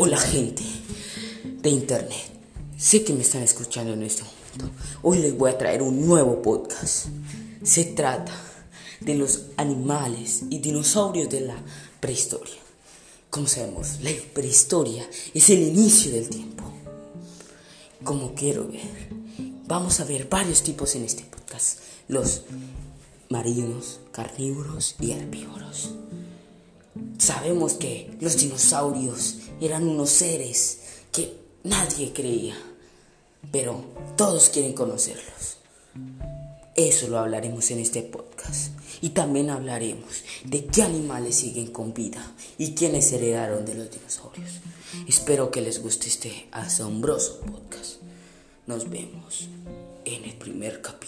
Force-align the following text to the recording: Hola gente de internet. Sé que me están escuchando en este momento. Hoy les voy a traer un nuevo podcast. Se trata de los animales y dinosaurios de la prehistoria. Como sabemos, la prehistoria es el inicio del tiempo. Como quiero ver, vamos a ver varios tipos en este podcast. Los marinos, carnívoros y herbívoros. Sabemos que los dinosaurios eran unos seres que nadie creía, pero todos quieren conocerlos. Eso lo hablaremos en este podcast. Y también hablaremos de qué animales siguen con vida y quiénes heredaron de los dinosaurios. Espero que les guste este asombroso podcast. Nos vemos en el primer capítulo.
Hola 0.00 0.16
gente 0.16 0.62
de 1.60 1.70
internet. 1.70 2.30
Sé 2.76 3.02
que 3.02 3.12
me 3.12 3.22
están 3.22 3.42
escuchando 3.42 3.94
en 3.94 4.04
este 4.04 4.22
momento. 4.22 4.80
Hoy 5.02 5.18
les 5.18 5.36
voy 5.36 5.50
a 5.50 5.58
traer 5.58 5.82
un 5.82 6.06
nuevo 6.06 6.40
podcast. 6.40 7.06
Se 7.64 7.84
trata 7.84 8.32
de 9.00 9.16
los 9.16 9.46
animales 9.56 10.44
y 10.50 10.60
dinosaurios 10.60 11.28
de 11.30 11.40
la 11.40 11.56
prehistoria. 11.98 12.54
Como 13.28 13.48
sabemos, 13.48 13.98
la 14.00 14.12
prehistoria 14.32 15.04
es 15.34 15.50
el 15.50 15.62
inicio 15.62 16.12
del 16.12 16.28
tiempo. 16.28 16.62
Como 18.04 18.36
quiero 18.36 18.68
ver, 18.68 19.08
vamos 19.66 19.98
a 19.98 20.04
ver 20.04 20.28
varios 20.28 20.62
tipos 20.62 20.94
en 20.94 21.06
este 21.06 21.24
podcast. 21.24 21.80
Los 22.06 22.42
marinos, 23.30 23.98
carnívoros 24.12 24.94
y 25.00 25.10
herbívoros. 25.10 25.90
Sabemos 27.18 27.72
que 27.72 28.16
los 28.20 28.36
dinosaurios 28.36 29.38
eran 29.60 29.86
unos 29.86 30.10
seres 30.10 30.80
que 31.12 31.36
nadie 31.64 32.12
creía, 32.12 32.56
pero 33.50 33.84
todos 34.16 34.48
quieren 34.48 34.72
conocerlos. 34.72 35.58
Eso 36.74 37.08
lo 37.08 37.18
hablaremos 37.18 37.70
en 37.72 37.80
este 37.80 38.02
podcast. 38.02 38.72
Y 39.00 39.10
también 39.10 39.50
hablaremos 39.50 40.24
de 40.44 40.64
qué 40.66 40.82
animales 40.82 41.36
siguen 41.36 41.68
con 41.68 41.94
vida 41.94 42.32
y 42.56 42.74
quiénes 42.74 43.12
heredaron 43.12 43.64
de 43.64 43.74
los 43.74 43.90
dinosaurios. 43.90 44.60
Espero 45.06 45.50
que 45.50 45.60
les 45.60 45.82
guste 45.82 46.08
este 46.08 46.48
asombroso 46.52 47.40
podcast. 47.40 47.96
Nos 48.66 48.88
vemos 48.90 49.48
en 50.04 50.24
el 50.24 50.34
primer 50.34 50.80
capítulo. 50.80 51.07